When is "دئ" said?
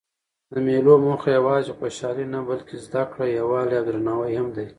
4.55-4.67